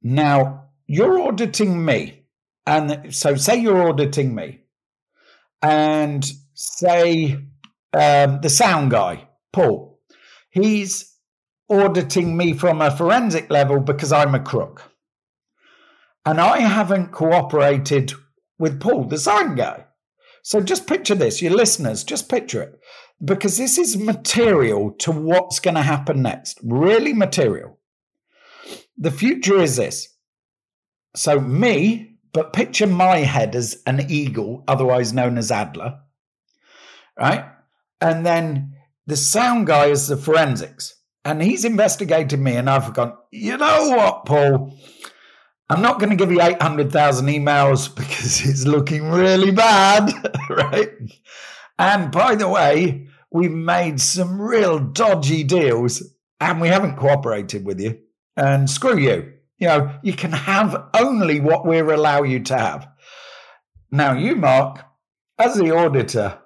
[0.02, 2.24] Now, you're auditing me.
[2.66, 4.60] And so, say you're auditing me,
[5.62, 7.32] and say
[7.94, 10.00] um, the sound guy, Paul,
[10.50, 11.16] he's
[11.70, 14.92] auditing me from a forensic level because I'm a crook.
[16.26, 18.12] And I haven't cooperated
[18.58, 19.86] with Paul, the sound guy.
[20.48, 22.80] So just picture this, your listeners, just picture it,
[23.22, 26.58] because this is material to what's going to happen next.
[26.62, 27.78] Really material.
[28.96, 30.08] The future is this.
[31.14, 35.98] So, me, but picture my head as an eagle, otherwise known as Adler,
[37.20, 37.44] right?
[38.00, 38.72] And then
[39.06, 40.94] the sound guy is the forensics.
[41.26, 44.74] And he's investigated me, and I've gone, you know what, Paul?
[45.70, 50.10] I'm not going to give you 800,000 emails because it's looking really bad,
[50.50, 50.90] right?
[51.78, 56.02] And by the way, we've made some real dodgy deals
[56.40, 57.98] and we haven't cooperated with you.
[58.36, 59.32] And screw you.
[59.58, 62.88] You know, you can have only what we allow you to have.
[63.90, 64.84] Now, you, Mark,
[65.38, 66.38] as the auditor,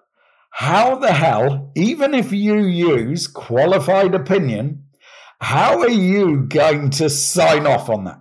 [0.50, 4.85] how the hell, even if you use qualified opinion,
[5.40, 8.20] how are you going to sign off on that?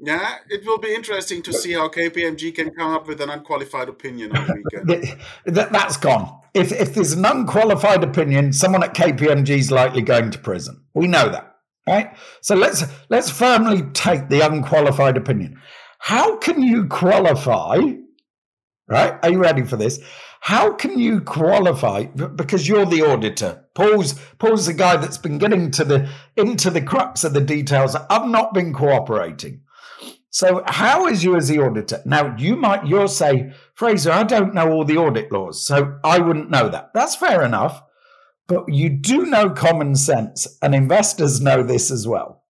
[0.00, 3.88] Yeah, it will be interesting to see how KPMG can come up with an unqualified
[3.88, 5.18] opinion on weekend.
[5.44, 6.40] that, that's gone.
[6.54, 10.84] If, if there's an unqualified opinion, someone at KPMG is likely going to prison.
[10.94, 11.56] We know that,
[11.88, 12.16] right?
[12.42, 15.60] So let's let's firmly take the unqualified opinion.
[15.98, 17.78] How can you qualify?
[18.88, 19.18] Right?
[19.22, 20.00] Are you ready for this?
[20.40, 23.64] How can you qualify because you're the auditor?
[23.74, 27.96] Paul's Paul's the guy that's been getting to the into the crux of the details.
[28.08, 29.62] I've not been cooperating.
[30.30, 32.02] So, how is you as the auditor?
[32.04, 36.18] Now, you might you'll say, Fraser, I don't know all the audit laws, so I
[36.18, 36.90] wouldn't know that.
[36.92, 37.82] That's fair enough,
[38.46, 42.44] but you do know common sense, and investors know this as well.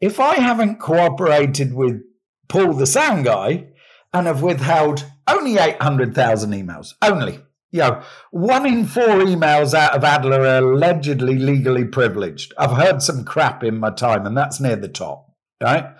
[0.00, 2.02] If I haven't cooperated with
[2.48, 3.68] Paul, the sound guy,
[4.12, 7.38] and have withheld only 800,000 emails, only,
[7.70, 8.02] you know,
[8.32, 12.52] one in four emails out of Adler are allegedly legally privileged.
[12.58, 15.94] I've heard some crap in my time, and that's near the top, right?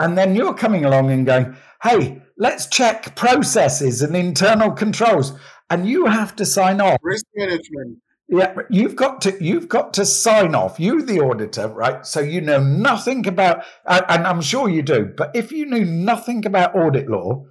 [0.00, 5.32] And then you're coming along and going, hey, let's check processes and internal controls.
[5.70, 6.98] And you have to sign off.
[7.02, 7.98] Risk management.
[8.30, 10.78] Yeah, you've got to you've got to sign off.
[10.78, 12.04] You, the auditor, right?
[12.06, 15.10] So you know nothing about, and I'm sure you do.
[15.16, 17.46] But if you knew nothing about audit law,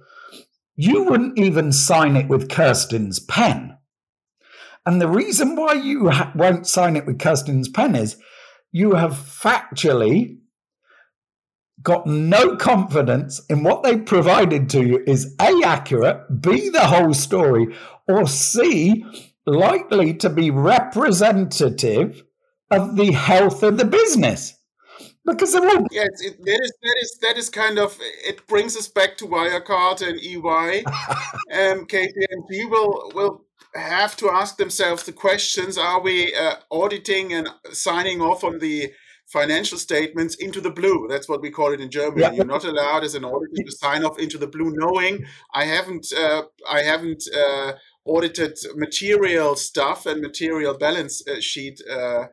[0.76, 3.76] you wouldn't even sign it with Kirsten's pen.
[4.86, 8.16] And the reason why you ha- won't sign it with Kirsten's pen is
[8.70, 10.38] you have factually
[11.82, 17.14] got no confidence in what they provided to you is A, accurate, B, the whole
[17.14, 17.74] story,
[18.06, 19.04] or C,
[19.46, 22.24] likely to be representative
[22.70, 24.54] of the health of the business.
[25.24, 25.86] Because they're all.
[25.90, 29.26] Yeah, it, that, is, that, is, that is kind of, it brings us back to
[29.26, 30.84] Wirecard and EY.
[30.86, 37.48] um, KPMG will, will have to ask themselves the questions are we uh, auditing and
[37.72, 38.90] signing off on the
[39.28, 41.06] financial statements into the blue.
[41.08, 42.22] That's what we call it in Germany.
[42.22, 42.32] Yeah.
[42.32, 45.24] You're not allowed as an auditor to sign off into the blue, knowing
[45.54, 47.72] I haven't uh, I haven't uh,
[48.04, 52.24] audited material stuff and material balance uh, sheet uh,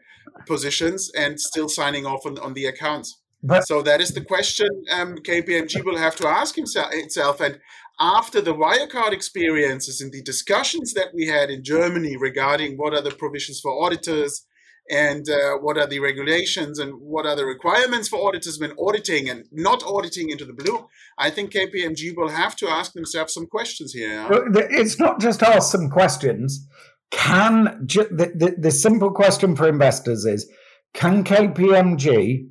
[0.48, 3.22] positions and still signing off on, on the accounts.
[3.44, 7.42] But, so that is the question um, KPMG will have to ask himself itself.
[7.42, 7.60] And
[8.00, 13.02] after the Wirecard experiences and the discussions that we had in Germany regarding what are
[13.02, 14.46] the provisions for auditors,
[14.90, 19.30] and uh, what are the regulations and what are the requirements for auditors when auditing
[19.30, 23.48] and not auditing into the blue, I think KPMG will have to ask themselves some
[23.48, 24.28] questions here.
[24.54, 26.68] It's not just ask some questions.
[27.12, 30.50] Can the, the, the simple question for investors is
[30.94, 32.50] can KPMG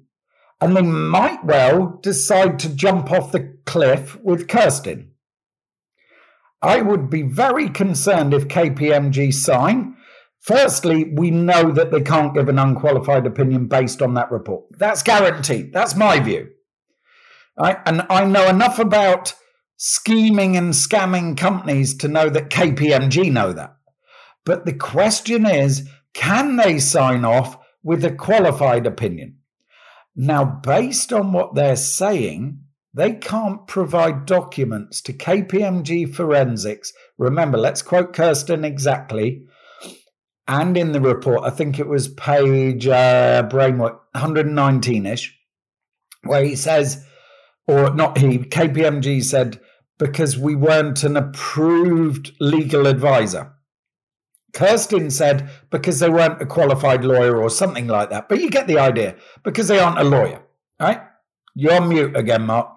[0.61, 5.13] and they might well decide to jump off the cliff with Kirsten?
[6.63, 9.97] I would be very concerned if KPMG sign
[10.45, 14.65] Firstly, we know that they can't give an unqualified opinion based on that report.
[14.77, 15.73] That's guaranteed.
[15.73, 16.51] That's my view.
[17.57, 19.35] And I know enough about
[19.79, 23.75] scheming and scamming companies to know that KPMG know that.
[24.45, 29.39] But the question is can they sign off with a qualified opinion?
[30.15, 32.61] Now, based on what they're saying,
[32.93, 36.93] they can't provide documents to KPMG Forensics.
[37.17, 39.47] Remember, let's quote Kirsten exactly
[40.47, 45.37] and in the report, I think it was page uh, Brainwork 119 ish,
[46.25, 47.05] where he says,
[47.67, 49.61] or not he, KPMG said,
[49.99, 53.53] because we weren't an approved legal advisor.
[54.53, 58.29] Kirsten said, because they weren't a qualified lawyer or something like that.
[58.29, 60.43] But you get the idea, because they aren't a lawyer,
[60.79, 61.01] right?
[61.55, 62.69] You're mute again, Mark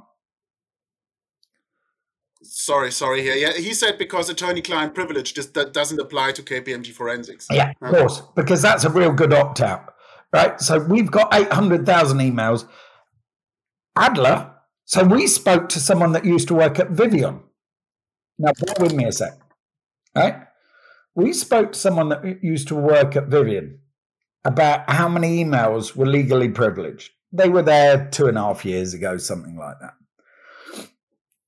[2.67, 3.35] sorry, sorry here.
[3.35, 7.47] Yeah, he said because attorney-client privilege just that doesn't apply to KPMG forensics.
[7.49, 9.95] Yeah, of course, because that's a real good opt-out,
[10.33, 10.59] right?
[10.59, 12.67] So we've got eight hundred thousand emails.
[13.95, 14.53] Adler.
[14.89, 17.41] So we spoke to someone that used to work at Vivion.
[18.39, 19.33] Now, bear with me a sec,
[20.15, 20.43] right?
[21.13, 23.79] We spoke to someone that used to work at Vivion
[24.45, 27.11] about how many emails were legally privileged.
[27.33, 29.96] They were there two and a half years ago, something like that.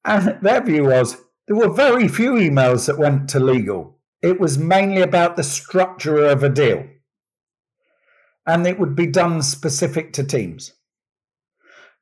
[0.05, 3.97] And their view was there were very few emails that went to legal.
[4.21, 6.85] It was mainly about the structure of a deal.
[8.45, 10.73] And it would be done specific to teams.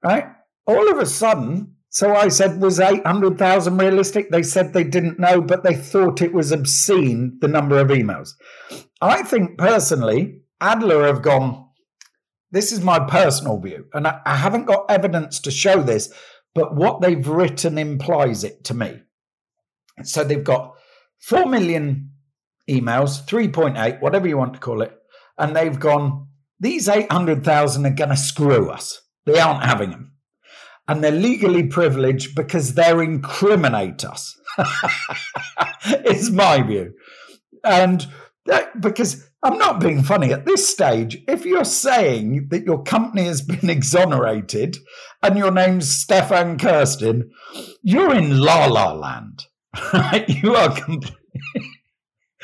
[0.03, 0.25] Right?
[0.65, 4.29] All of a sudden, so I said, was 800,000 realistic?
[4.29, 8.33] They said they didn't know, but they thought it was obscene, the number of emails.
[9.01, 11.65] I think personally, Adler have gone,
[12.51, 16.13] this is my personal view, and I, I haven't got evidence to show this,
[16.57, 18.99] but what they've written implies it to me.
[20.01, 20.73] So they've got
[21.19, 22.13] 4 million
[22.67, 24.91] emails, 3.8, whatever you want to call it,
[25.37, 26.29] and they've gone,
[26.59, 28.99] these 800,000 are going to screw us.
[29.27, 30.13] They aren't having them.
[30.87, 34.35] And they're legally privileged because they're incriminate us,
[36.05, 36.95] is my view.
[37.63, 38.07] And
[38.47, 41.17] that, because I'm not being funny at this stage.
[41.27, 44.77] If you're saying that your company has been exonerated
[45.21, 47.29] and your name's Stefan Kirsten,
[47.83, 49.45] you're in la la land.
[50.27, 51.15] you are completely.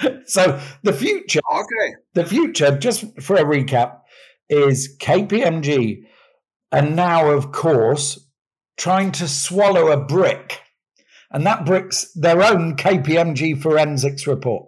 [0.25, 1.41] so the future.
[1.51, 1.95] Okay.
[2.13, 3.99] The future, just for a recap,
[4.49, 6.03] is KPMG,
[6.71, 8.27] and now, of course,
[8.77, 10.59] trying to swallow a brick,
[11.31, 14.67] and that brick's their own KPMG forensics report.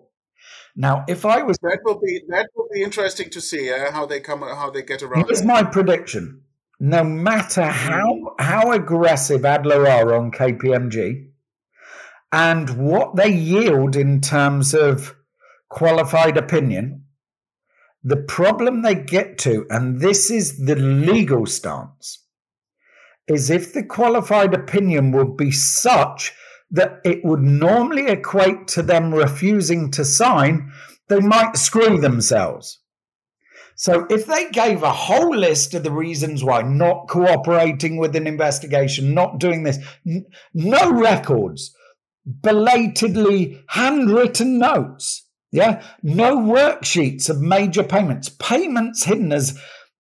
[0.76, 4.06] Now, if I was that will be that will be interesting to see uh, how
[4.06, 5.26] they come how they get around.
[5.28, 6.42] Here's my prediction:
[6.80, 11.30] no matter how how aggressive Adler are on KPMG,
[12.32, 15.16] and what they yield in terms of
[15.70, 17.06] qualified opinion,
[18.04, 22.20] the problem they get to, and this is the legal stance,
[23.28, 26.34] is if the qualified opinion would be such
[26.72, 30.72] that it would normally equate to them refusing to sign,
[31.08, 32.80] they might screw themselves.
[33.76, 38.26] So if they gave a whole list of the reasons why not cooperating with an
[38.26, 41.76] investigation, not doing this, n- no records,
[42.26, 49.60] belatedly handwritten notes, yeah, no worksheets of major payments, payments hidden as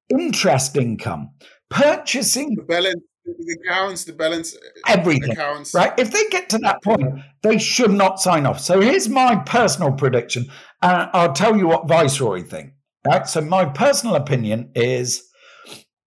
[0.09, 1.31] interest income,
[1.69, 5.31] purchasing balance the accounts, the balance, uh, everything.
[5.31, 5.73] Accounts.
[5.73, 5.97] Right?
[5.97, 8.59] If they get to that point, they should not sign off.
[8.59, 10.47] So here's my personal prediction,
[10.81, 12.73] and I'll tell you what Viceroy think.
[13.05, 13.27] Right?
[13.27, 15.27] So my personal opinion is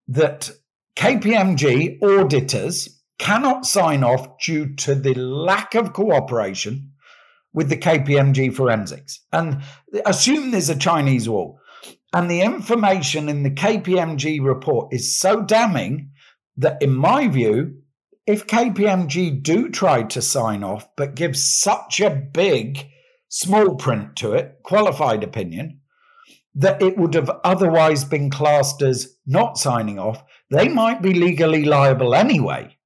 [0.09, 0.51] that
[0.97, 2.89] KPMG auditors
[3.19, 6.93] cannot sign off due to the lack of cooperation
[7.53, 9.21] with the KPMG forensics.
[9.33, 9.63] And
[10.07, 11.61] assume there's a Chinese wall.
[12.13, 16.11] And the information in the KPMG report is so damning
[16.59, 17.83] that, in my view,
[18.27, 22.87] if KPMG do try to sign off but give such a big
[23.29, 25.81] small print to it, qualified opinion,
[26.55, 31.65] that it would have otherwise been classed as not signing off, they might be legally
[31.65, 32.77] liable anyway.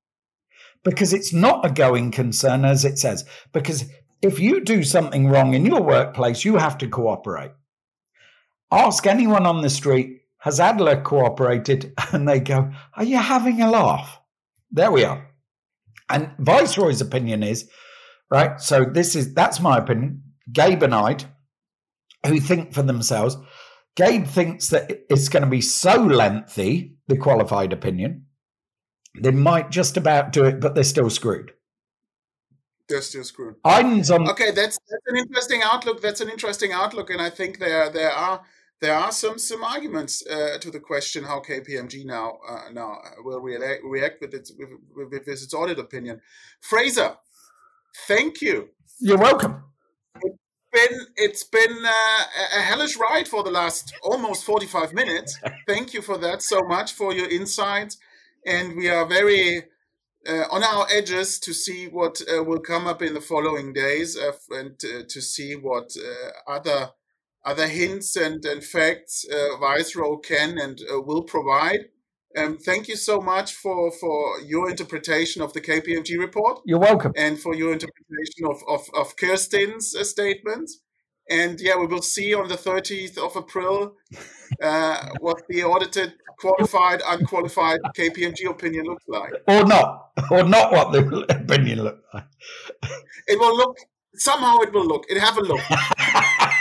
[0.84, 3.24] Because it's not a going concern, as it says.
[3.52, 3.84] Because
[4.20, 7.52] if you do something wrong in your workplace, you have to cooperate.
[8.70, 11.94] Ask anyone on the street has Adler cooperated?
[12.12, 14.20] And they go, Are you having a laugh?
[14.70, 15.28] There we are.
[16.08, 17.68] And Viceroy's opinion is,
[18.30, 18.60] right?
[18.60, 20.22] So this is that's my opinion.
[20.52, 21.16] Gabe and I,
[22.26, 23.36] who think for themselves,
[23.96, 28.26] Gabe thinks that it's going to be so lengthy, the qualified opinion,
[29.20, 31.52] they might just about do it, but they're still screwed.
[32.88, 33.56] They're still screwed.
[33.64, 34.28] Iden's on.
[34.30, 36.00] Okay, that's that's an interesting outlook.
[36.00, 38.42] That's an interesting outlook, and I think there there are
[38.82, 43.40] there are some some arguments uh, to the question how KPMG now uh, now will
[43.40, 44.70] react, react with its with,
[45.12, 46.20] with, its audit opinion.
[46.60, 47.16] Fraser,
[48.08, 48.70] thank you.
[48.98, 49.62] You're welcome.
[50.20, 50.36] It's
[50.72, 52.24] been it's been uh,
[52.58, 55.38] a hellish ride for the last almost 45 minutes.
[55.68, 57.96] thank you for that so much for your insights,
[58.44, 59.64] and we are very.
[60.24, 64.16] Uh, on our edges to see what uh, will come up in the following days
[64.16, 65.90] uh, and to see what
[66.46, 66.92] other
[67.44, 71.86] other hints and, and facts uh, Viceroy can and uh, will provide.
[72.36, 76.60] Um, thank you so much for, for your interpretation of the KPMG report.
[76.64, 77.12] You're welcome.
[77.16, 80.80] And for your interpretation of, of, of Kirsten's uh, statements.
[81.28, 83.96] And yeah, we will see on the 30th of April
[84.62, 89.32] uh, what the audited, qualified, unqualified KPMG opinion looks like.
[89.46, 90.10] Or not.
[90.30, 92.24] Or not what the opinion looks like.
[93.26, 93.76] it will look,
[94.14, 95.04] somehow it will look.
[95.08, 95.60] It have a look.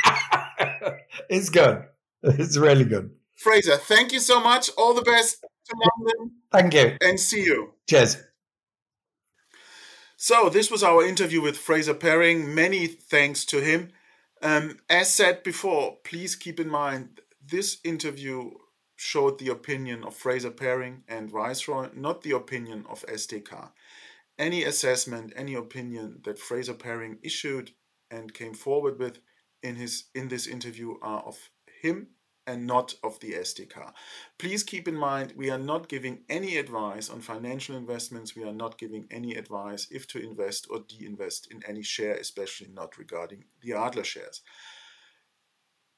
[1.31, 1.85] it's good.
[2.23, 3.09] It's really good.
[3.35, 4.69] Fraser, thank you so much.
[4.77, 6.35] All the best to London.
[6.51, 6.97] Thank you.
[7.01, 7.73] And see you.
[7.89, 8.17] Cheers.
[10.17, 12.53] So, this was our interview with Fraser Perring.
[12.53, 13.89] Many thanks to him.
[14.43, 18.51] Um, as said before, please keep in mind this interview
[18.95, 23.71] showed the opinion of Fraser Perring and Viceroy, not the opinion of SDK.
[24.37, 27.71] Any assessment, any opinion that Fraser Perring issued
[28.11, 29.17] and came forward with
[29.63, 31.49] in his in this interview are of
[31.81, 32.07] him
[32.47, 33.91] and not of the SDK.
[34.37, 38.35] Please keep in mind we are not giving any advice on financial investments.
[38.35, 42.69] We are not giving any advice if to invest or de-invest in any share, especially
[42.73, 44.41] not regarding the Adler shares.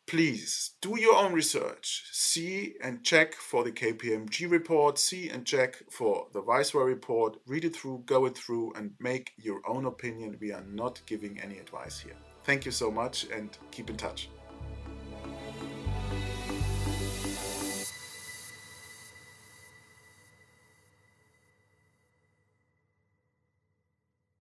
[0.05, 2.03] Please do your own research.
[2.11, 4.99] See and check for the KPMG report.
[4.99, 7.37] See and check for the Viceroy report.
[7.47, 10.37] Read it through, go it through, and make your own opinion.
[10.41, 12.17] We are not giving any advice here.
[12.43, 14.29] Thank you so much and keep in touch.